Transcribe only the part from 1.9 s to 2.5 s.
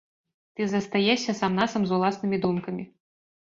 з уласнымі